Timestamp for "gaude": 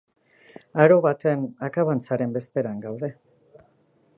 2.87-3.11